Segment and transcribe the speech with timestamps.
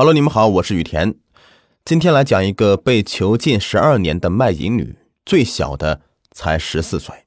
[0.00, 1.14] 好了你们好，我是雨田。
[1.84, 7.26] 今天来讲一个被囚禁十二年的卖淫女，最小的才十四岁。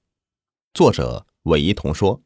[0.74, 2.24] 作者韦一彤说：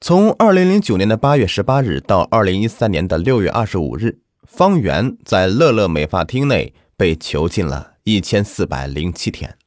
[0.00, 9.58] 从二零零九年的八月十八日到二零一三年的六月二十五日，方圆在乐乐美发厅内被囚禁了一千四百零七天。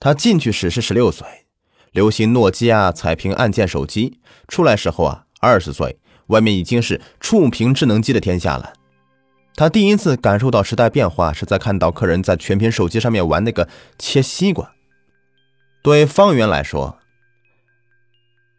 [0.00, 1.46] 他进去时是十六岁，
[1.92, 4.18] 流行诺基亚彩屏按键手机；
[4.48, 6.00] 出来时候啊，二十岁。
[6.28, 8.72] 外面已经是触屏智能机的天下了。
[9.56, 14.72] 他第一次感受到时代变化，是在看到客人在全屏手机上面玩那个切西瓜。
[15.82, 16.98] 对方圆来说，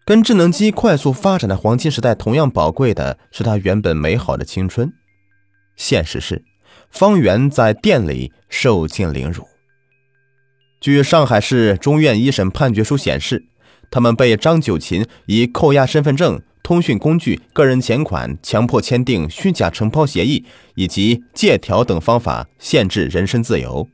[0.05, 4.93] 跟智能机快速发展的黄金时代同样宝贵的是他原本美好的青春。
[5.75, 6.45] 现实是，
[6.89, 9.47] 方圆在店里受尽凌辱。
[10.79, 13.47] 据上海市中院一审判决书显示，
[13.89, 16.41] 他们被张九琴以扣押身份证。
[16.65, 20.43] 通讯工具、个人钱款、强迫签订虚假承包协议
[20.73, 23.87] 以及借条等方法限制人身自由，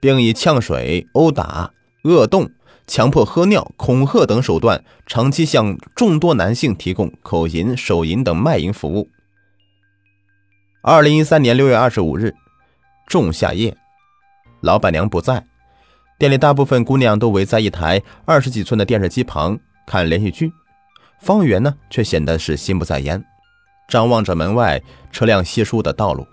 [0.00, 1.70] 并以呛水、殴打、
[2.04, 2.50] 恶动、
[2.86, 9.10] 强迫喝尿、恐吓等手段，长期向众多男性提供口淫、手淫等卖淫服务。
[10.80, 12.34] 二零一三年六月二十五日，
[13.06, 13.76] 仲夏夜，
[14.62, 15.44] 老板娘不在，
[16.18, 20.50] 店里大部分姑娘都围在一台二十几寸的电视机旁看连续剧。
[21.24, 23.24] 方圆呢，却显得是心不在焉，
[23.88, 26.26] 张望着门外车辆稀疏的道路。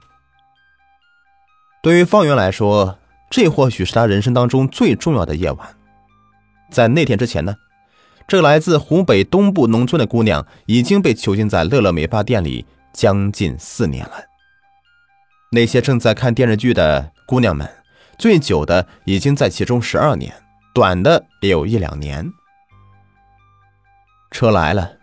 [1.82, 5.76] 对于方圆来说，这或许是他人生当中最重要的夜晚。
[6.70, 7.56] 在那天之前呢，
[8.28, 14.16] 这来自湖北东部农村的姑娘已经被囚禁在乐乐美发店里将近四年了。
[15.54, 17.70] 那些正在看电视剧的姑娘们，
[18.18, 20.34] 最久的已经在其中十二年，
[20.74, 22.30] 短的也有一两年。
[24.32, 24.94] 车来了，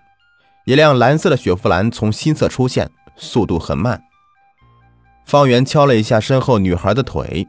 [0.65, 4.03] 一辆蓝色的雪佛兰从新侧出现，速度很慢。
[5.27, 7.47] 方圆敲了一下身后女孩的腿。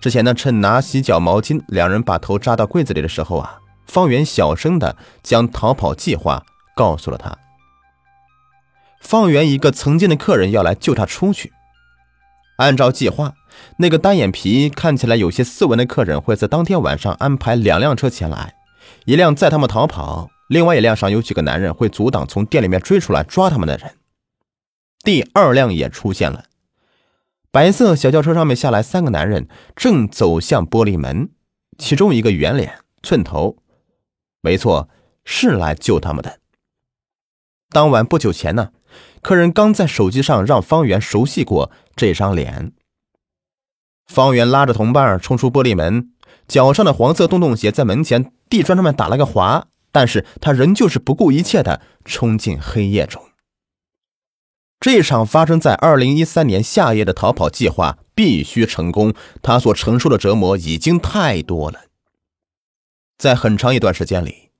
[0.00, 7.38] 之前呢，趁拿洗脚毛巾，两人把头扎到柜子里的时候啊，方圆小声的将逃跑计划告诉了他。
[9.00, 11.52] 方圆一个曾经的客人要来救他出去。
[12.56, 13.34] 按照计划，
[13.76, 18.54] 那个单眼皮、看起来有些斯文的客人会在当天晚上安排两辆车前来，
[19.04, 20.31] 一辆载他们逃跑。
[20.52, 23.94] 另外一辆上有几个男人会阻挡从店里面追出来抓他们的人。
[25.02, 26.44] 第二辆也出现了，
[27.50, 31.30] 白色小轿车上面下来三个男人，正走向玻璃门，
[31.78, 33.56] 其中一个圆脸寸头，
[34.42, 34.90] 没错，
[35.24, 36.38] 是来救他们的。
[37.70, 38.72] 当晚不久前呢，
[39.22, 42.72] 客人刚在手机上让方圆熟悉过这张脸。
[44.06, 46.12] 方圆拉着同伴冲出玻璃门，
[46.46, 49.68] 脚上的黄色洞洞鞋在门前地砖上面打了个滑。
[49.92, 53.22] 但是他仍旧是不顾一切的冲进黑夜中。
[54.80, 61.82] 这场发生在二零一三年夏夜的逃跑计划必须成功，他所承受的折磨已经太多了。
[63.16, 64.50] 在很长一段时间里，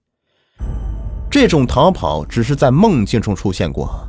[1.28, 4.08] 这种逃跑只是在梦境中出现过。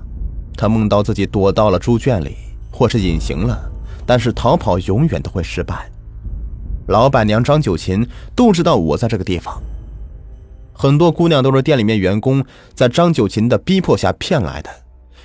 [0.55, 2.35] 他梦到自己躲到了猪圈里，
[2.71, 3.71] 或是隐形了，
[4.05, 5.89] 但是逃跑永远都会失败。
[6.89, 9.59] 老板娘张九琴都知道我在这个地方。
[10.83, 14.69] 很多姑娘都是店里面员工在张九琴的逼迫下骗来的。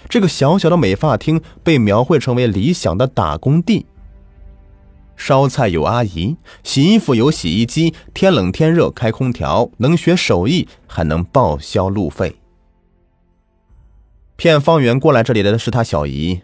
[0.08, 3.84] 这个小小的美发厅被描绘成为理想的打工地。
[5.16, 12.36] 烧菜有阿姨，洗衣服有洗衣机，天冷天热开空调，能学手艺还能报销路费。
[14.36, 16.42] 骗方圆过来这里的是他小姨。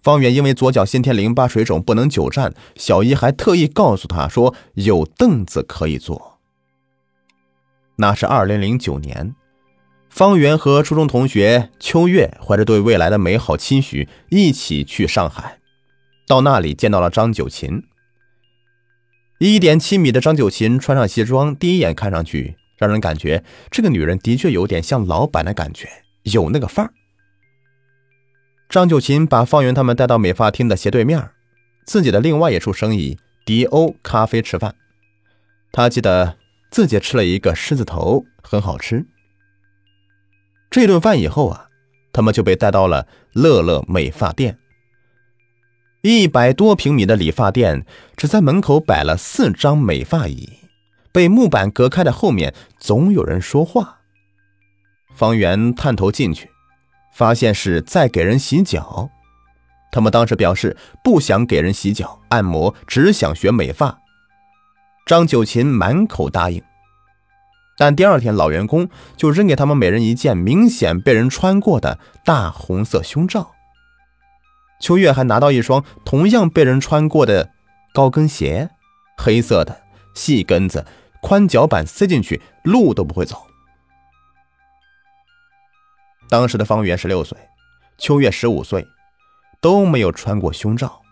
[0.00, 6.31] 方圆因为左脚先天淋巴水肿不能久站，小姨还特意告诉他说有凳子可以坐。
[7.96, 9.34] 那是二零零九年，
[10.08, 15.58] 方圆和初中同学秋月怀着对未来的美好期许，一起去上海。
[16.26, 17.84] 到那里见到了张九琴。
[19.38, 25.88] 一点七米的张九琴穿上西装，第一眼看上去让人感觉这个女人的确有点像老板的感觉，
[26.22, 26.92] 有那个范儿。
[28.68, 31.30] 张九琴把方圆他们带到美发厅的斜对面，
[31.84, 34.74] 自己的另外一处生意迪欧咖啡吃饭。
[35.70, 36.41] 他记得。
[36.72, 39.06] 自己吃了一个狮子头，很好吃。
[40.70, 41.66] 这顿饭以后啊，
[42.14, 44.58] 他们就被带到了乐乐美发店。
[46.00, 47.84] 一百多平米的理发店，
[48.16, 50.48] 只在门口摆了四张美发椅，
[51.12, 53.98] 被木板隔开的后面总有人说话。
[55.14, 56.48] 方圆探头进去，
[57.14, 59.10] 发现是在给人洗脚。
[59.92, 60.74] 他们当时表示
[61.04, 64.01] 不想给人洗脚、按摩，只想学美发。
[65.04, 66.62] 张九琴满口答应，
[67.76, 73.52] 但第二天老员工就扔给他们每人一件明显被人穿过的大红色胸罩。
[74.80, 77.50] 秋月还拿到一双同样被人穿过的
[77.92, 78.70] 高跟鞋，
[79.16, 79.82] 黑色的
[80.14, 80.86] 细跟子，
[81.20, 83.46] 宽脚板塞进去路都不会走。
[86.28, 87.36] 当时的方圆十六岁，
[87.98, 88.86] 秋月十五岁，
[89.60, 91.02] 都没有穿过胸罩。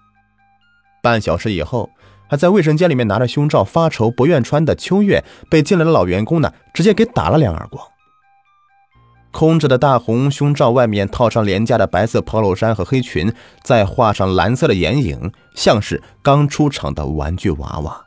[1.02, 1.90] 半小时以后，
[2.30, 7.84] 还在卫生间里面拿着胸罩发愁不愿穿的秋月，被进来的老员工呢直接给打了两耳光。
[9.32, 13.34] 空着的大红胸罩外面套上廉价的白色 polo 衫和黑裙，
[13.64, 18.04] 再画上蓝色的眼影，像是刚出厂的玩具娃娃。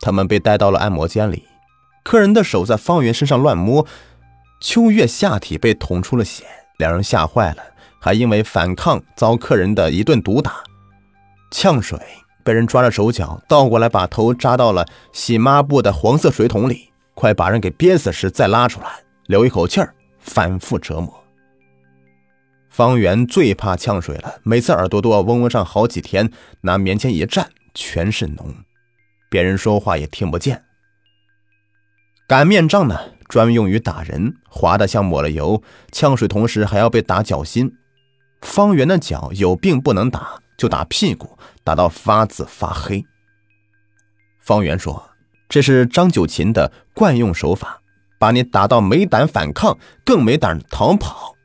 [0.00, 1.46] 他们被带到了按摩间里，
[2.02, 3.86] 客人的手在方圆身上乱摸，
[4.60, 6.44] 秋月下体被捅出了血，
[6.78, 7.62] 两人吓坏了，
[8.00, 10.64] 还因为反抗遭客人的一顿毒打。
[11.52, 11.96] 呛水，
[12.42, 18.86] 被人抓着手脚倒过来，把头扎到了洗抹布的黄色水桶里，快把人给憋死时再拉出来，
[19.26, 21.22] 留一口气儿，反复折磨。
[22.68, 26.30] 方圆最怕呛水了，每次耳朵都要嗡嗡上好几天，
[26.62, 27.44] 拿棉签一蘸，
[27.74, 28.54] 全是脓，
[29.28, 30.62] 别人说话也听不见。
[32.26, 32.98] 擀面杖呢，
[33.28, 35.62] 专用于打人，滑的像抹了油，
[35.92, 37.72] 呛水同时还要被打脚心。
[38.42, 40.40] 方圆的脚有病不能打。
[40.56, 41.38] 就打屁股，
[41.70, 43.06] 打到发紫发黑。
[44.40, 45.10] 方圆说
[45.48, 47.80] ：“这是张九琴的惯用手法，
[48.18, 51.36] 把你打到没胆反抗，更没胆逃跑，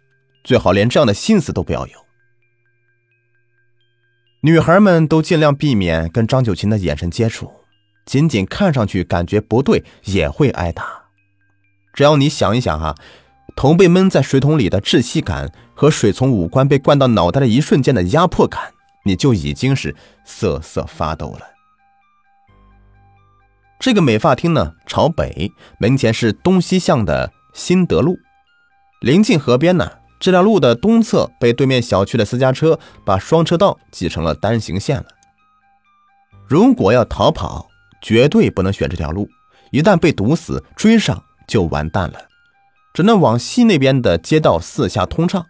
[0.44, 1.94] 最好连这样的心思都不要有。”
[4.42, 7.54] 女孩们都尽量避免跟张九琴的眼神接触，
[8.08, 11.04] 仅仅看上去感觉不对也会挨打。
[11.94, 12.96] 只要你想一想哈，
[13.56, 18.72] 头被闷在水桶里的窒息感和水从五官被灌到脑袋的一瞬间的压迫感。
[19.06, 21.52] 你就已经是瑟瑟发抖了。
[23.80, 28.18] 这个美发厅呢，朝北，门前是东西向的新德路，
[29.02, 30.00] 临近河边呢。
[30.18, 35.06] 这条路的东侧被对面小区的私家车把双车道挤成了单行线了。
[36.48, 37.70] 如果要逃跑，
[38.02, 39.30] 绝对不能选这条路，
[39.72, 42.28] 一旦被堵死，追上就完蛋了，
[42.94, 45.46] 只能往西那边的街道四下通畅。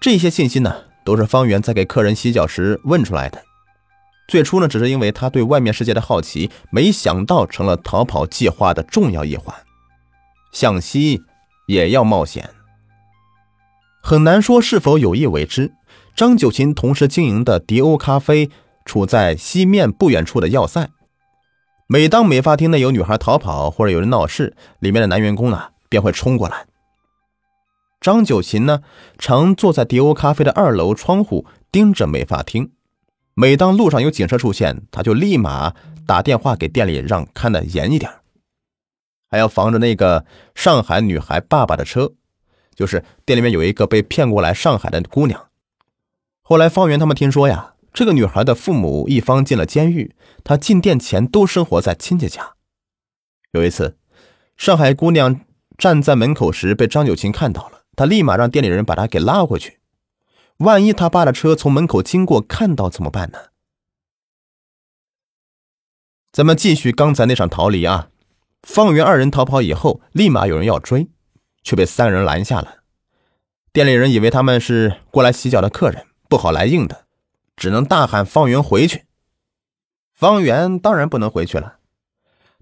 [0.00, 3.42] 这些信息呢，都是方圆在给客人洗脚时问出来的。
[4.28, 9.54] 最初呢，只是因为他对外面世界的好奇，没想到成了逃跑计划的重要一环。
[10.50, 11.22] 向西
[11.68, 12.50] 也要冒险，
[14.02, 15.72] 很难说是否有意为之。
[16.16, 18.50] 张九琴同时经营的迪欧咖啡
[18.84, 20.88] 处在西面不远处的要塞，
[21.86, 26.66] 每当美发厅内有女孩逃跑或者有人闹事，里面的男员工呢便会冲过来。
[28.00, 28.82] 张九琴呢，
[29.18, 32.72] 常坐在迪欧咖啡的二楼窗户盯着美发厅。
[33.34, 35.74] 每当路上有警车出现，他就立马
[36.06, 38.10] 打电话给店里，让看得严一点，
[39.28, 42.12] 还要防着那个上海女孩爸爸的车。
[42.74, 45.48] 就是店里面有一个被骗过来上海的姑娘。
[46.42, 50.14] 后来方圆他们听说呀，这个女孩的父母一方进了监狱，
[50.44, 52.52] 她进店前都生活在亲戚家。
[53.52, 53.96] 有一次，
[54.58, 55.40] 上海姑娘
[55.78, 57.75] 站在门口时被张九琴看到了。
[57.96, 59.80] 他立马让店里人把他给拉回去。
[60.58, 63.38] 万一他爸的车从门口经过，看到怎么办呢？
[66.30, 68.10] 咱们继续刚才那场逃离啊！
[68.62, 71.08] 方圆二人逃跑以后，立马有人要追，
[71.62, 72.82] 却被三人拦下了。
[73.72, 77.06] 店里人以为他们是过来洗脚的客人，不好来硬的，
[77.56, 79.04] 只能大喊方圆回去。
[80.12, 81.78] 方圆当然不能回去了，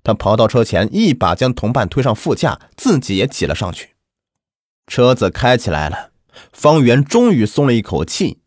[0.02, 3.93] 他跑到车前，一把将同伴推上副驾，自己也挤了上去。
[4.86, 6.12] 车子开起来了，
[6.52, 8.40] 方圆终于松了一口气。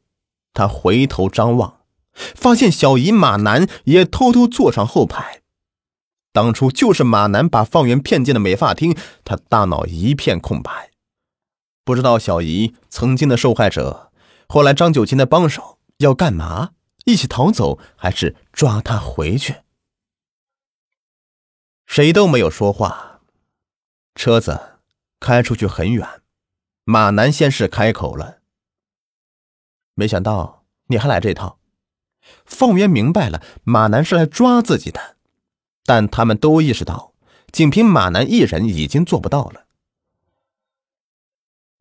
[0.53, 1.81] 他回头张望，
[2.13, 5.41] 发现小姨马南也偷偷坐上后排。
[6.31, 10.91] 当初就是马南把方圆骗进了美发厅，他大脑一片空白，
[11.83, 14.11] 不知道小姨曾经的受害者，
[14.47, 16.71] 后来张九琴的帮手要干嘛？
[17.05, 19.55] 一起逃走，还是抓他回去？
[21.85, 23.21] 谁都没有说话。
[24.13, 24.79] 车子
[25.19, 26.07] 开出去很远。
[26.89, 28.37] 马南先是开口了，
[29.93, 31.59] 没想到你还来这套。
[32.45, 35.17] 方圆明白了，马南是来抓自己的，
[35.83, 37.13] 但他们都意识到，
[37.51, 39.65] 仅凭马南一人已经做不到了。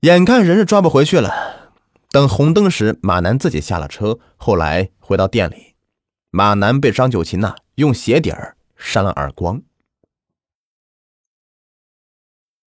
[0.00, 1.70] 眼看人是抓不回去了，
[2.10, 4.18] 等红灯时，马南自己下了车。
[4.36, 5.76] 后来回到店里，
[6.30, 9.62] 马南被张九琴呐用鞋底儿扇了耳光。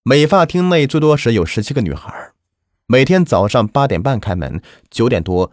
[0.06, 2.32] 美发厅内最多时有十七个女孩，
[2.86, 5.50] 每天早上八点半开门，九点多，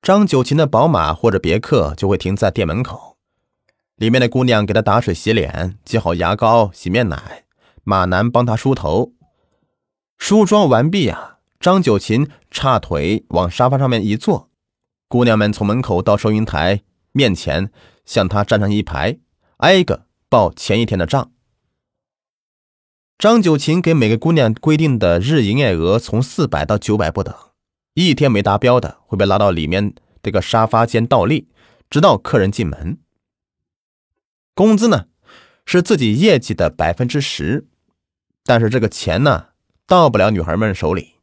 [0.00, 3.16] 张九琴的宝马或者别克就会停在店门口。
[3.96, 7.46] 里面的姑娘给他打水洗脸，挤好牙膏、洗面奶，
[7.82, 9.12] 马男帮他梳头。
[10.18, 14.50] 梳妆完毕啊，张九琴叉腿往沙发上面一坐，
[15.08, 17.72] 姑娘们从门口到收银台面前，
[18.06, 19.18] 向他站成一排，
[19.56, 21.32] 挨个报前一天的账。
[23.18, 27.34] 张九琴给每个姑娘规定的日营业额从四百到九百不等，
[27.94, 31.48] 一天没达标的会被拉到里面这个沙发间倒立，
[31.88, 32.98] 直到客人进门。
[34.54, 35.06] 工资呢，
[35.64, 37.66] 是自己业绩的百分之十，
[38.44, 39.46] 但是这个钱呢，
[39.86, 41.14] 到不了女孩们手里。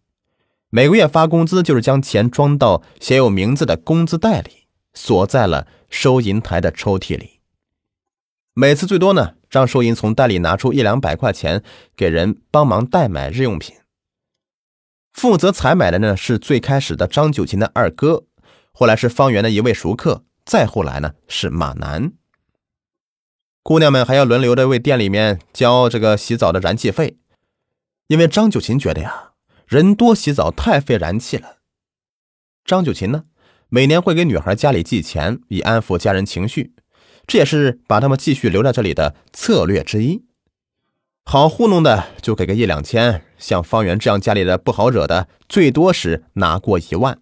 [0.69, 7.41] 每个月发工资就是将钱装到写有名字的工资袋里，锁在了收银台的抽屉里。
[8.53, 11.61] 每次最多呢，让收银从袋里拿出一两百块钱
[11.95, 13.75] 给人帮忙代买日用品。
[15.11, 18.23] 负责采买的呢，是最开始的张九琴的二哥，
[18.71, 22.13] 后来是方圆的一位熟客，再后来呢是马南。
[23.61, 27.17] 姑娘们还要轮流的为店里面交这个洗澡的燃气费，
[28.07, 29.33] 因为张九琴觉得呀，
[29.67, 31.57] 人多洗澡太费燃气了。
[32.63, 33.25] 张九琴呢，
[33.67, 36.73] 每年会给女孩家里寄钱，以安抚家人情绪，
[37.27, 40.25] 这也是把他们继续留在这里的策略之一。
[41.23, 47.19] 好糊弄的就给个一两千，像方圆这样家里的不好惹的，最多是拿过一万。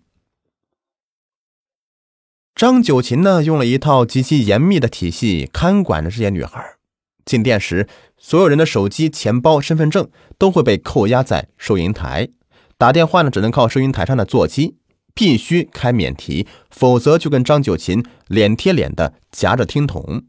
[2.56, 6.78] 张九琴呢，用了一套极其严密的体系看管着这些女孩。
[7.24, 7.88] 进店时，
[8.18, 12.30] 所有人的手机、钱包、身份证都会被扣押在收银台。
[12.78, 14.79] 打电话呢，只能靠收银台上的座机，
[15.20, 20.24] 必须开免提，否则就跟张九琴脸贴脸的夹着听筒。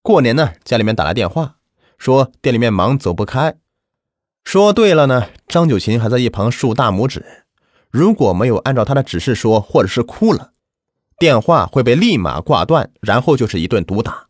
[0.00, 1.56] 过年呢，家里面打来电话，
[1.98, 3.56] 说店里面忙走不开。
[4.42, 7.44] 说对了呢，张九琴还在一旁竖大拇指。
[7.90, 10.54] 如果没有按照他的指示说，或者是哭了，
[11.18, 14.28] 电话会被立马挂断，然后就是一顿毒打。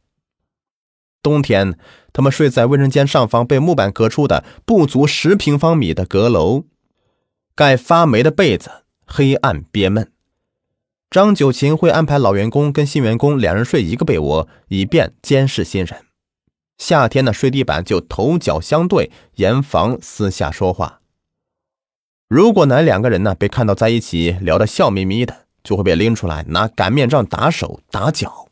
[1.22, 1.78] 冬天，
[2.12, 6.64] 他们睡在卫生间上方被木板隔出的不足十平方米的阁楼，
[7.54, 8.70] 盖发霉的被子，
[9.06, 10.10] 黑暗憋闷。
[11.10, 16.06] 张九琴会安排老员工跟新员工两人睡一个被窝，以便监视新人。
[16.78, 21.00] 夏天呢，睡地板就头脚相对，严防私下说话。
[22.26, 28.48] 如果哪两个人呢被看到在一起聊得笑眯眯的，就会被拎出来拿擀面杖打手打脚。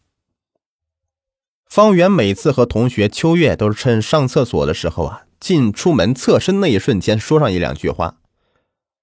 [1.64, 8.16] 方圆每次和同学秋月都是趁上厕所的时候啊，进出门侧身那一瞬间说上一两句话。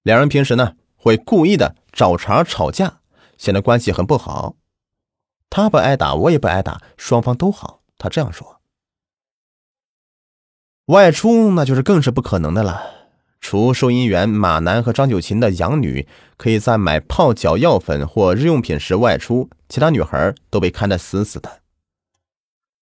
[0.07, 3.01] 两人平时呢会故意的找茬吵架，
[3.37, 4.55] 显得关系很不好。
[5.49, 7.81] 他不挨打，我也不挨打，双方都好。
[7.97, 8.61] 他这样说。
[10.85, 13.09] 外出那就是更是不可能的了。
[13.41, 21.59] 除收银员马楠和张九琴的养女可以在买泡脚药粉或日用品时外出，其他女孩都被看得死死的。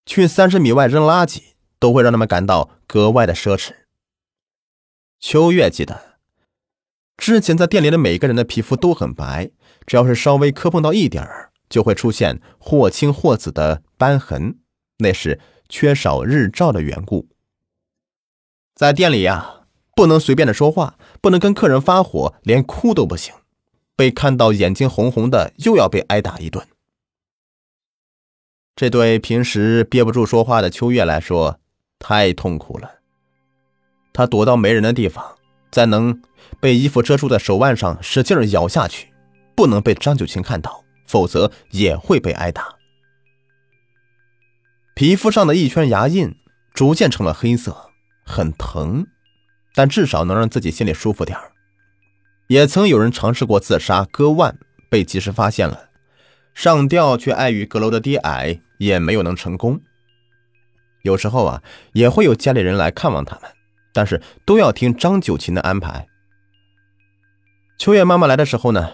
[0.05, 1.41] 去三十米外扔垃圾
[1.79, 3.71] 都会让他们感到格外的奢侈。
[5.19, 6.14] 秋月记得，
[7.17, 9.51] 之前在店里的每个人的皮肤都很白，
[9.85, 14.59] 只要是稍微磕碰到一点儿，就会出现或青或紫的斑痕，
[14.99, 17.27] 那是缺少日照的缘故。
[18.75, 19.51] 在店里呀。
[19.97, 23.33] 不能随便的说话，不能跟客人发火，连哭都不行。
[23.95, 26.67] 被看到眼睛红红的，又要被挨打一顿。
[28.75, 31.61] 这对平时憋不住说话的秋月来说，
[31.97, 32.95] 太痛苦了。
[34.11, 35.37] 他躲到没人的地方，
[35.71, 36.21] 在能
[36.59, 39.13] 被衣服遮住的手腕上使劲咬下去，
[39.55, 42.75] 不能被张九琴看到，否则也会被挨打。
[44.93, 46.35] 皮肤上的一圈牙印
[46.73, 47.89] 逐渐成了黑色，
[48.25, 49.05] 很疼。
[49.77, 51.37] 但至少能让自己心里舒服点
[52.47, 54.57] 也曾有人尝试过自杀割腕，
[54.89, 55.89] 被及时发现了，
[56.53, 59.81] 上吊却碍于阁楼的低矮，也没有能成功。
[61.01, 63.51] 有时候啊，也会有家里人来看望他们，
[63.91, 66.07] 但是都要听张九琴的安排。
[67.77, 68.91] 秋月妈妈来的时候呢，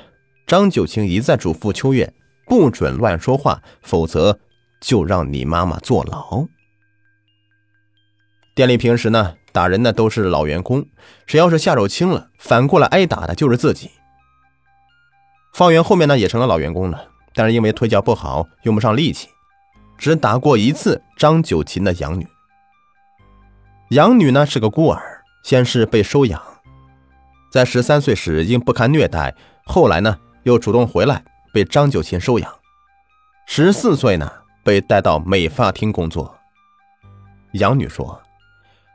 [0.48, 2.14] 张九琴一再嘱咐秋月
[2.46, 4.40] 不准乱说话，否则
[4.80, 6.48] 就让你妈妈坐牢。
[8.54, 9.36] 店里平时呢。
[9.54, 10.86] 打人的都是老员工，
[11.28, 13.92] 谁要是下手轻了，反过来挨打的就是自己。
[15.54, 19.28] 方圆后面呢也成了老员工了，但是因为腿脚不好，用不上力气，
[19.98, 22.26] 只打过一次张九琴的养女。
[23.90, 26.42] 养女呢是个孤儿，先是被收养，
[27.52, 32.52] 在十三岁时因不堪虐待，后来呢又主动回来被张九琴收养。
[33.46, 34.32] 十四岁呢
[34.64, 36.36] 被带到美发厅工作。
[37.54, 38.22] 养女说。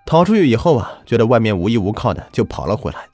[0.09, 3.09] 逃出去以后啊，觉得外面无依无靠的，就跑了回来。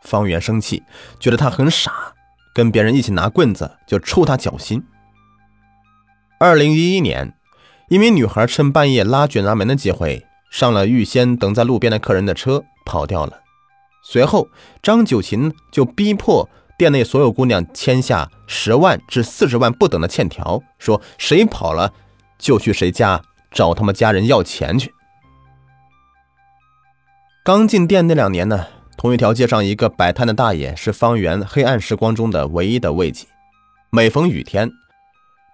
[0.00, 0.82] 方圆生气，
[1.20, 2.14] 觉得他很傻，
[2.54, 4.82] 跟别人一起拿棍子就抽他脚心。
[6.40, 7.34] 二零一一年，
[7.90, 13.42] 一名女孩趁半夜拉卷闸门的机会，上了预先等在路边的客人的车，跑掉了。
[14.02, 14.48] 随后，
[14.82, 21.92] 张九琴就逼迫店内所有姑娘签下十万至四十万不等的欠条，说谁跑了，
[22.38, 24.94] 就去谁家找他们家人要钱去。
[27.44, 33.26] 刚进店那两年呢，同一条街上一个摆摊的大爷是方圆黑暗时光中的唯一的慰藉。
[33.90, 34.70] 每逢雨天，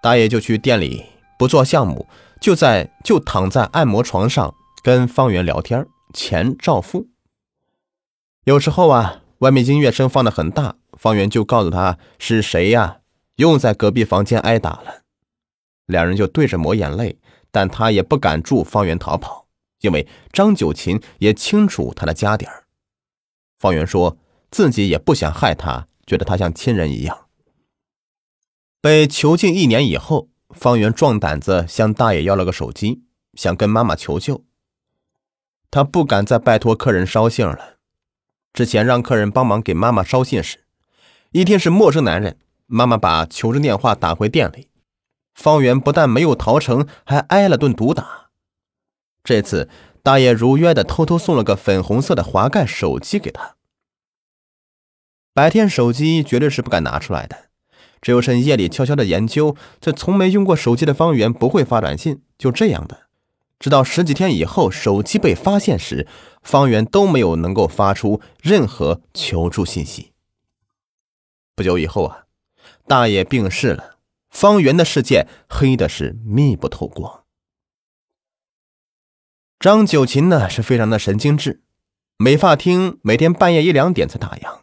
[0.01, 1.05] 大爷就去店里，
[1.39, 2.07] 不做项目，
[2.41, 7.07] 就在就躺在按摩床上跟方圆聊天，钱照付。
[8.45, 12.99] 有时候啊，外面音乐声放的很大，方圆就告诉他是谁呀，
[13.37, 15.01] 又在隔壁房间挨打了。
[15.87, 17.17] 两人就对着抹眼泪，
[17.49, 19.47] 但他也不敢助方圆逃跑，
[19.81, 22.67] 因为张九琴也清楚他的家底儿。
[23.57, 24.15] 方圆说
[24.51, 27.25] 自己也不想害他，觉得他像亲人一样。
[28.79, 33.01] 被囚禁一年以后，方圆壮胆子向大爷要了个手机，
[33.33, 34.45] 想跟妈妈求救。
[35.71, 37.74] 他不敢再拜托客人捎信了。
[38.55, 40.59] 之前让客人帮忙给妈妈捎信时，
[41.33, 44.69] 一听是陌生男人，妈妈把求助电话打回店里。
[45.33, 48.29] 方圆不但没有逃成，还挨了顿毒打。
[49.25, 49.67] 这次
[50.01, 53.55] 大爷如约的偷偷送了个粉红色的滑盖手机给他。
[55.33, 57.49] 白天手机绝对是不敢拿出来的。
[58.01, 62.21] 只有趁夜里悄悄的研究，这从没用过手机的方圆不会发短信。
[62.37, 63.04] 就这样的，
[63.65, 66.07] 直到十几天以后手机被发现时，
[66.43, 70.11] 方圆都没有能够发出任何求助信息。
[71.55, 72.25] 不久以后啊，
[72.85, 73.97] 大爷病逝了，
[74.29, 77.23] 方圆的世界黑的是密不透光。
[79.59, 81.63] 张九琴呢是非常的神经质，
[82.17, 84.59] 美发厅每天半夜一两点才打烊，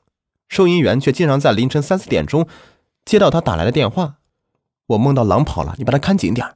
[0.48, 2.46] 收银员却经常在凌晨三四点钟。
[3.04, 4.18] 接到他打来的电话，
[4.86, 6.54] 我梦到狼跑了，你把他看紧点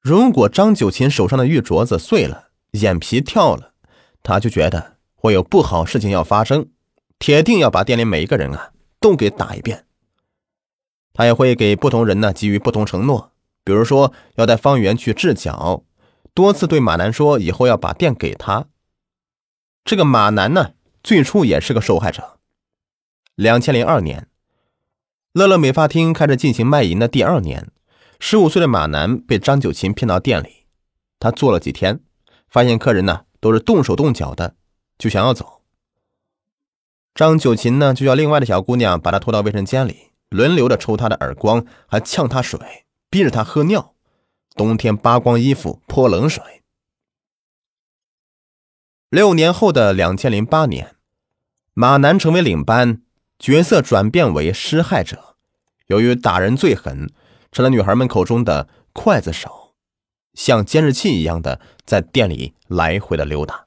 [0.00, 3.72] 如果张九琴手上的玉镯子碎了，眼皮跳了，
[4.22, 6.70] 他就觉得会有不好事情要发生，
[7.18, 9.84] 铁定要把店里每一个人啊都给打一遍。
[11.12, 15.84] 他也会给不同人呢给予不同承诺，比如说要带方圆去治脚，
[16.32, 18.66] 多次对马南说以后要把店给他。
[19.84, 20.72] 这个马南呢，
[21.02, 22.38] 最初也是个受害者。
[23.34, 24.28] 两千零二年。
[25.32, 27.70] 乐乐美发厅开始进行卖淫的第二年，
[28.22, 30.66] 十五岁的马南被张九琴骗到店里。
[31.18, 32.00] 他做了几天，
[32.48, 34.54] 发现客人呢都是动手动脚的，
[34.98, 35.62] 就想要走。
[37.14, 43.94] 张九琴呢就叫另外的小姑娘把他拖到卫生间里，轮流的抽他的耳光，还呛他水，逼着他喝尿。
[44.54, 46.62] 冬天扒光衣服泼冷水。
[49.08, 50.94] 六年后的两千零八年，
[51.72, 53.02] 马南成为领班。
[53.38, 55.36] 角色转变为施害者，
[55.86, 57.10] 由于打人最狠，
[57.50, 59.74] 成了女孩们口中的“刽子手”，
[60.34, 63.66] 像监视器一样的在店里来回的溜达。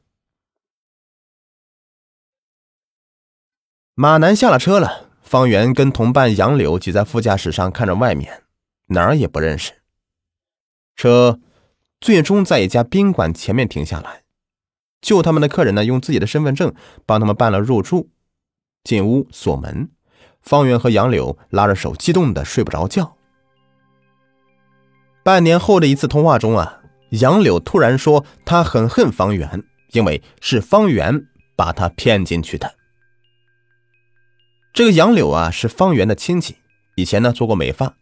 [3.96, 8.44] 马南下了车了，方圆跟同伴杨柳挤在副驾驶上看着外面，
[8.88, 9.84] 哪儿也不认识。
[10.96, 11.40] 车
[12.00, 14.24] 最终在一家宾馆前面停下来，
[15.02, 16.74] 救他们的客人呢，用自己的身份证
[17.06, 18.10] 帮他们办了入住。
[18.84, 19.92] 进屋锁门，
[20.42, 23.18] 方圆和杨柳拉着手，激动的睡不着觉。
[25.24, 26.82] 半年后的一次通话中啊，
[27.12, 32.76] 杨柳突然说他很恨方圆，因为是方圆把他骗进去的。
[34.74, 36.58] 这个杨柳啊是方圆的亲戚，
[36.96, 37.96] 以前呢做过美发，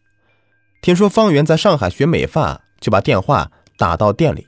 [0.81, 4.47] 听说方圆在上海学美发，就把电话打到店里。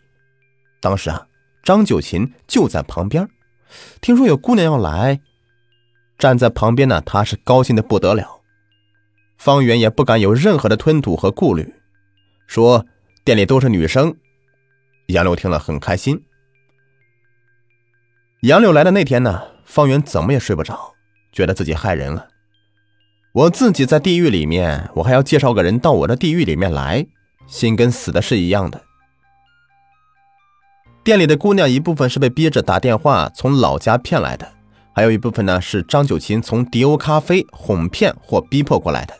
[0.81, 1.27] 当时啊，
[1.63, 3.29] 张九琴就在旁边，
[4.01, 5.19] 听说有姑娘要来。
[6.17, 8.41] 站在旁边呢，他是高兴的不得了。
[9.37, 11.73] 方圆也不敢有任何的吞吐和顾虑，
[12.47, 12.85] 说
[13.23, 14.15] 店里都是女生。
[15.07, 16.23] 杨柳听了很开心。
[18.41, 20.93] 杨柳来的那天呢，方圆怎么也睡不着，
[21.31, 22.27] 觉得自己害人了。
[23.33, 27.07] 我自己在地狱里面，我还要介绍个人到我的地狱里面来，
[27.47, 28.83] 心跟死的是一样的。
[31.03, 34.53] 店里的姑娘一部分是被逼着打电话从老家骗来的。
[34.95, 39.17] 还有一部分呢是张九琴从迪欧咖啡哄骗或逼迫过来的。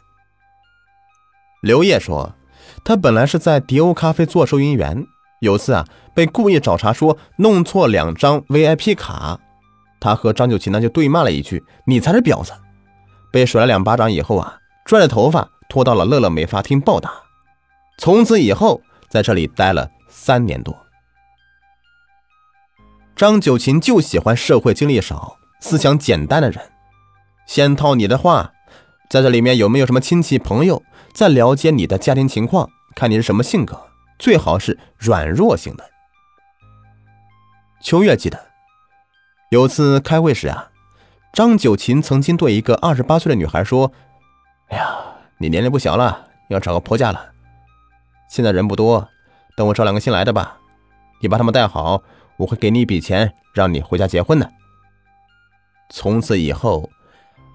[1.62, 2.36] 刘烨说，
[2.84, 5.06] 他本来是在迪欧咖啡做收银员，
[5.40, 9.40] 有次啊被故意找茬说弄错两张 VIP 卡，
[10.00, 12.52] 他和张九琴呢就对骂了一句：“你才是婊子！”
[13.32, 17.12] 被甩了两巴掌以后啊，拽着头发拖到了乐乐美发厅暴打，
[17.98, 20.78] 从此以后在这里待了三年多。
[23.16, 25.38] 张九琴就喜欢社会经历少。
[25.62, 26.60] 思想简单的人，
[27.48, 28.52] 先套你的话，
[29.10, 30.84] 在这里面有没有什么亲戚朋友？
[31.14, 33.80] 再了解你的家庭情况，看你是什么性格，
[34.18, 35.90] 最好是软弱型的。
[37.82, 38.48] 秋月记得，
[39.50, 40.72] 有次开会时啊，
[41.32, 43.92] 张九琴曾经对一个二十八岁的女孩说
[44.70, 44.96] ：“哎呀，
[45.38, 47.32] 你年龄不小了，要找个婆家了。
[48.30, 49.08] 现在人不多，
[49.56, 50.58] 等我招两个新来的吧，
[51.22, 52.02] 你把他们带好，
[52.38, 54.52] 我会给你一笔钱，让你回家结婚的。”
[55.90, 56.90] 从此以后。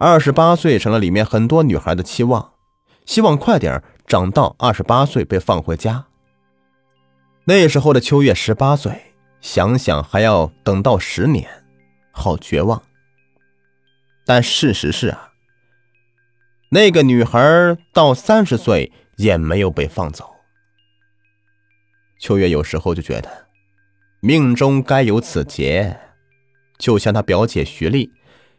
[0.01, 2.53] 二十八岁成了里面很多女孩的期望，
[3.09, 6.05] 希望快点长到二十八岁被放回家。
[7.47, 11.49] 那时候的秋月十八岁，想想还要等到十年，
[12.11, 12.83] 好绝望。
[14.27, 15.31] 但事实是啊，
[16.69, 17.41] 那个女孩
[17.95, 20.31] 到三十岁也没有被放走。
[22.21, 23.47] 秋月有时候就觉得，
[24.21, 25.99] 命中该有此劫，
[26.77, 28.13] 就像她表姐徐丽。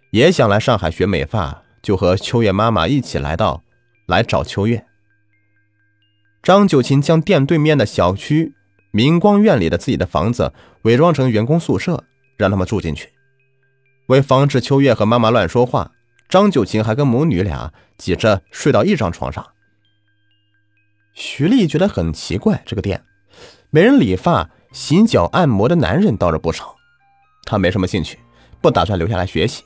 [0.10, 3.62] 也想来上海学美发，就和秋月妈妈一起来到，
[4.10, 4.86] 来找秋月。
[6.42, 8.54] 张九琴将店对面的小区
[8.92, 12.04] 明光院里的自己的房子伪装成员工宿舍，
[12.38, 13.10] 让他们住进去。
[14.08, 15.92] 为防止秋月和妈妈乱说话，
[16.28, 19.46] 张九琴还跟母女俩挤着睡到一张床上。
[21.14, 23.04] 徐丽觉得很奇怪，这个店
[23.70, 26.76] 没人理发、洗脚、按摩的男人倒是不少，
[27.46, 28.18] 她没什么兴趣，
[28.62, 29.64] 不打算留下来学习。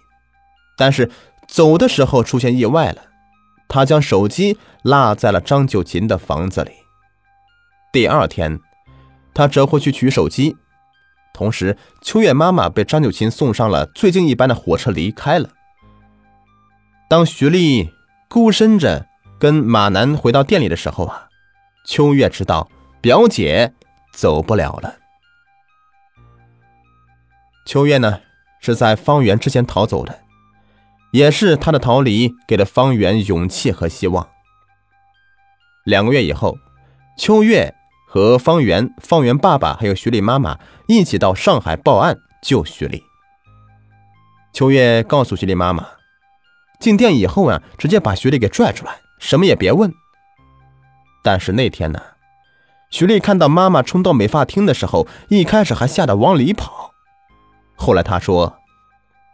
[0.76, 1.10] 但是
[1.48, 3.02] 走的时候出现意外了，
[3.74, 6.74] 他将手机落在了张九琴的房子里。
[7.92, 8.60] 第二天，
[9.34, 10.56] 他折回去取手机，
[11.34, 15.50] 同时秋月妈妈被张九琴送上了最近一班的火车离开了。
[17.10, 17.90] 当徐丽
[18.30, 19.08] 孤身着
[19.40, 21.30] 跟马南回到店里的时候啊，
[21.84, 22.70] 秋月知道
[23.02, 23.74] 表姐
[24.14, 24.98] 走不了了。
[27.66, 28.20] 秋月呢
[28.60, 30.23] 是在方圆之前逃走的。
[31.14, 34.28] 也是他的逃离给了方圆勇气和希望。
[35.86, 36.58] 两个月以后，
[37.20, 37.76] 秋月
[38.08, 43.04] 和方圆、方圆爸爸还有徐丽妈妈一起到上海报案救徐丽。
[44.54, 45.86] 秋月告诉徐丽妈妈，
[46.80, 49.94] 进店以后啊，直接把徐丽给拽出来，什么也别问。
[51.24, 52.02] 但是那天呢，
[52.90, 56.92] 徐丽看到妈妈冲到美发厅的时候，一开始还吓得往里跑，
[57.76, 58.58] 后来她说。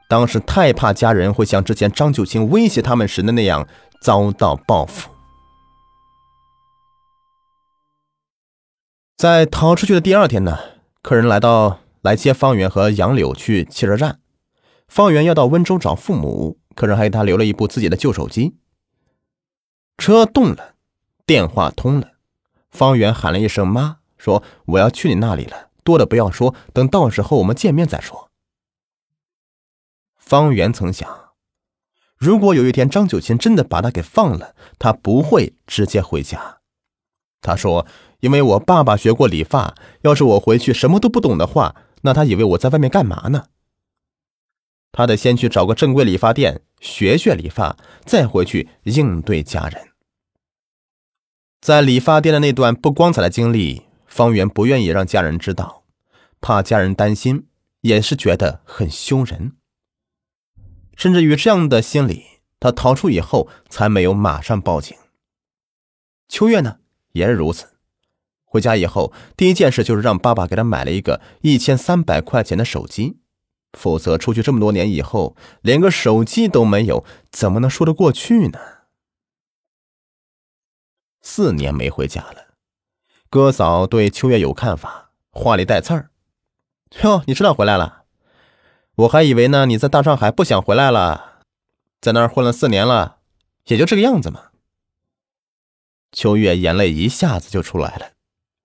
[0.10, 3.68] 当时太怕家人会像之前张九清威胁他们时的那样
[4.02, 5.12] 遭到报复。
[9.16, 10.58] 在逃出去的第二天呢，
[11.04, 14.20] 客人来到来接方圆和杨柳去汽车站。
[14.88, 18.56] 方圆要到温州找父母，客人还给他留了一部自己的旧手机。
[20.00, 20.74] 车动了，
[21.28, 22.14] 电话通了，
[22.72, 28.29] 方圆喊了一声“妈”，说：“我要去你那里了，多的不要说，等到时候我们见面再说。”
[30.30, 31.10] 方圆曾想，
[32.16, 36.60] 如果有一天张九琴真的把他给放了，他不会直接回家。
[37.42, 37.88] 他说
[38.22, 43.46] ：“因为我爸爸学过理发，要是我回去什么都不懂的话，那他以为我在外面干嘛呢？
[44.92, 49.88] 他得先去找个正规理发店学学理发，再回去应对家人。”
[51.60, 55.86] 在理发店的那段不光彩的经历，方圆不愿意让家人知道，
[56.40, 57.48] 怕家人担心，
[57.82, 59.54] 也是觉得很羞人。
[61.00, 62.26] 甚至于这样的心理，
[62.60, 64.98] 他逃出以后才没有马上报警。
[66.28, 66.80] 秋月呢
[67.14, 67.78] 也是如此，
[68.44, 73.22] 回家以后第一件事就是让爸爸给他买了一个一千三百块钱的手机，
[73.72, 78.60] 否则出去这么多年以后连个手机都没有，怎么能说得过去呢？
[81.22, 82.56] 四年没回家了，
[83.30, 86.12] 哥嫂对秋月有看法，话里带刺儿
[87.04, 87.99] ：“哟，你知道回来了。”
[89.00, 91.40] 我还以为呢，你在大上海不想回来了，
[92.02, 93.20] 在那儿混了四年了，
[93.68, 94.50] 也就这个样子嘛。
[96.12, 98.12] 秋月眼泪一下子就出来了，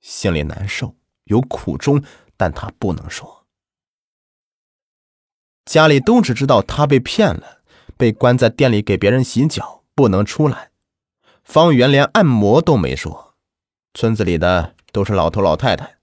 [0.00, 2.02] 心里难受，有苦衷，
[2.36, 3.46] 但她不能说。
[5.64, 7.58] 家里都只知道她被骗了，
[7.96, 10.72] 被关在店里给别人洗脚，不能出来。
[11.44, 13.36] 方圆连按摩都没说，
[13.92, 15.98] 村子里的都是老头老太太，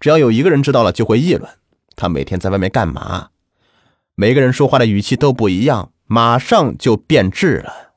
[0.00, 1.48] 只要有一个人知道了，就会议论
[1.94, 3.30] 他每天在外面干嘛。
[4.20, 7.92] 每个人说话的语气都不一样，马上就变质了。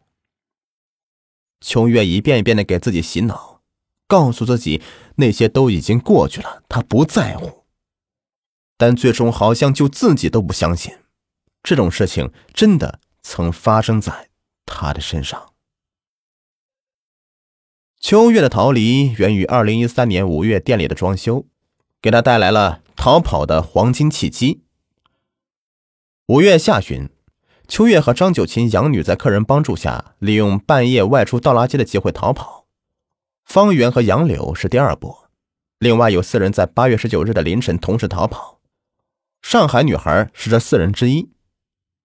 [1.60, 3.64] 秋月一遍一遍的给自己洗脑，
[4.06, 4.84] 告诉自己
[5.16, 7.64] 那些都已经过去了，他不在乎。
[8.78, 10.94] 但最终好像就自己都不相信，
[11.64, 14.30] 这种事情真的曾发生在
[14.68, 15.54] 他的身上。
[18.00, 21.48] 秋月的逃离源于二零一三年五月店里的装修，
[22.00, 24.62] 给他带来了逃跑的黄金契机。
[26.32, 27.10] 五月下旬，
[27.68, 32.68] 秋月和张九琴养女在客人帮助下，利用半夜外出倒垃圾的机会逃跑，
[33.44, 35.30] 方圆和杨柳是第二波，
[35.78, 38.62] 另外有四人在八月十九日的凌晨同时逃跑。
[39.42, 41.30] 上海女孩是这四人之一。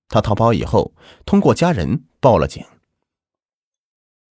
[0.08, 0.92] 她逃跑以后，
[1.24, 2.64] 通过家人报了警。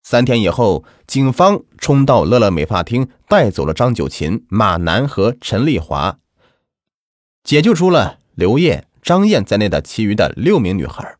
[0.03, 6.19] 三天以后，警方冲到乐乐美发厅，带走了张九琴、马楠和陈丽华，
[7.45, 11.15] 解救出了刘烨、张燕在内的其余的六名女孩。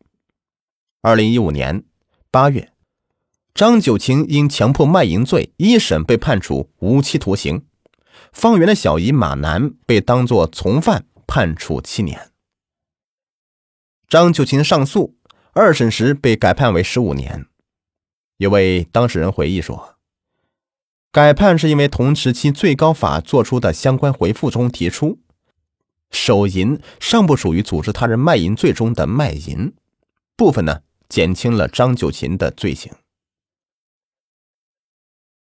[1.02, 1.84] 二零一五年
[2.32, 2.72] 八月，
[3.54, 7.64] 张九琴因强迫卖淫罪一审被判处无期徒刑，
[8.32, 12.32] 方圆的小姨马楠被当作从犯判处七年。
[14.08, 15.14] 张九琴上诉，
[15.52, 17.46] 二审时被改判为十五年。
[18.38, 19.94] 一位当事人回忆说
[21.12, 25.20] ：“改判是因为同时期最高法作出的相关回复中提出，
[26.10, 29.74] 手淫尚不属于组织他人卖淫罪中的卖淫
[30.36, 32.92] 部分呢，减轻了张九琴的罪行。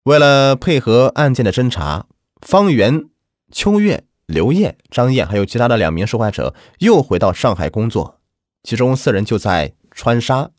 [0.04, 2.08] 为了配合案件的侦查，
[2.42, 3.10] 方圆、
[3.52, 8.22] 秋月、刘烨、张燕还有其他的两名受害者又回到上海工作，
[8.64, 10.52] 其中四人就在川沙。”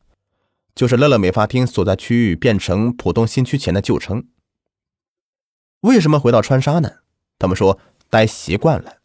[0.74, 4.28] 就是乐乐美发厅所在区域变成浦东新区前的旧称。
[5.80, 6.98] 为什么回到川沙呢？
[7.36, 8.97] 他们说待习惯了。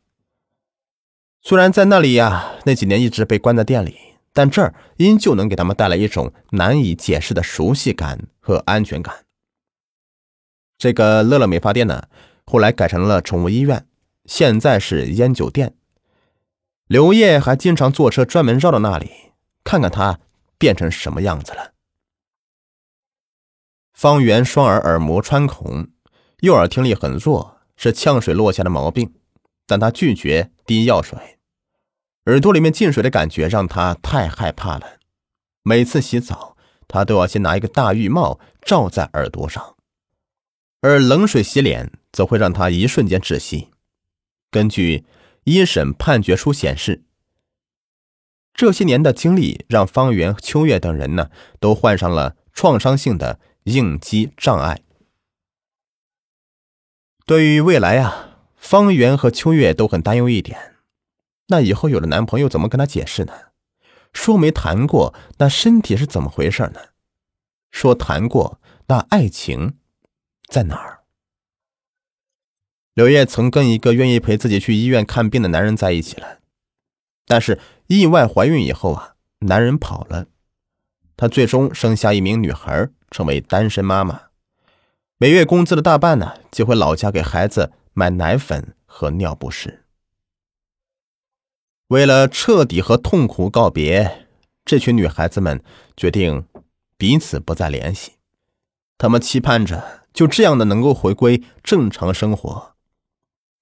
[1.43, 3.95] 虽然在那里呀，那几年一直被关在店里，
[4.31, 9.25] 但这儿依旧能给他们带来一种难以解释的熟悉感和安全感。
[10.77, 12.07] 这个乐乐美发店呢，
[12.45, 13.85] 后来改成了宠物医院，
[14.25, 15.75] 现在是烟酒店。
[16.87, 19.11] 刘烨还经常坐车专门绕到那里
[19.63, 20.19] 看看他。
[20.59, 21.73] 变成什么样子了？
[23.91, 25.89] 方圆双耳耳膜穿孔，
[26.39, 29.13] 右耳听力很弱，是呛水落下的毛病，
[29.65, 31.39] 但他拒绝滴药水。
[32.25, 34.99] 耳朵里面进水的感觉让他太害怕了，
[35.61, 36.55] 每次洗澡
[36.87, 39.75] 他都要先拿一个大浴帽罩在耳朵上，
[40.81, 43.69] 而冷水洗脸则会让他一瞬间窒息。
[44.49, 45.05] 根据
[45.43, 47.03] 一审判决书显示。
[48.53, 54.83] 这些年的经历让方圆、秋月等人呢，都患上了创伤性的应激障碍。
[57.25, 58.32] 对于未来啊，
[58.63, 60.75] 方圆和秋月都很担忧一点：
[61.47, 63.33] 那以后有了男朋友怎么跟他解释呢？
[64.13, 66.79] 说没谈过，那身体是怎么回事呢？
[67.71, 69.77] 说谈过，那爱情
[70.47, 71.01] 在哪儿？
[72.93, 76.39] 柳叶曾跟一个愿意陪自己去医院看病的男人在一起了。
[77.27, 80.27] 但是意外怀孕以后啊，男人跑了，
[81.17, 84.21] 她最终生下一名女孩，成为单身妈妈。
[85.17, 89.85] 每月工资的大半呢，寄回老家给孩子买奶粉和尿不湿。
[91.87, 94.27] 为了彻底和痛苦告别，
[94.65, 95.63] 这群女孩子们
[95.95, 96.47] 决定
[96.97, 98.13] 彼此不再联系。
[98.97, 102.75] 她们期盼着就这样的能够回归正常生活，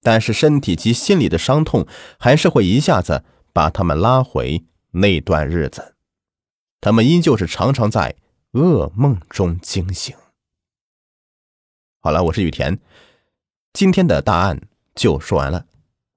[0.00, 1.86] 但是身体及心理的伤痛
[2.18, 3.24] 还是会一下子。
[3.54, 5.94] 把他们拉回那段日子，
[6.80, 8.16] 他们依旧是常常在
[8.52, 10.16] 噩梦中惊醒。
[12.00, 12.80] 好了，我是雨田，
[13.72, 14.60] 今天的大案
[14.94, 15.66] 就说完了。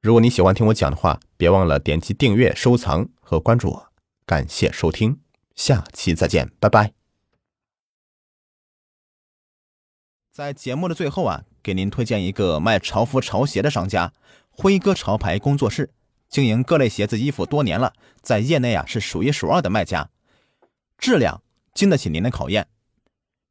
[0.02, 3.92] 如果你喜欢听我讲的话，别忘了点击订阅、收藏和关注我。
[4.26, 5.22] 感谢收听，
[5.56, 6.92] 下期再见，拜拜。
[10.32, 14.12] 在节目的最后啊，给您推荐一个卖潮服潮鞋的商家——
[14.52, 15.92] 辉哥潮牌工作室。
[16.28, 20.10] 经营各类鞋子衣服多年了，在业内啊是数一数二的卖家，
[20.98, 21.42] 质量
[21.74, 22.68] 经得起您的考验。